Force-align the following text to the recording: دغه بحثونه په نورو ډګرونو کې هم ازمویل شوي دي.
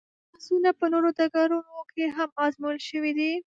دغه 0.03 0.25
بحثونه 0.29 0.69
په 0.79 0.85
نورو 0.93 1.09
ډګرونو 1.17 1.79
کې 1.93 2.05
هم 2.15 2.29
ازمویل 2.45 2.79
شوي 2.89 3.11
دي. 3.19 3.31